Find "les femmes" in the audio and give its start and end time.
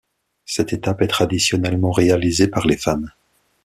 2.65-3.11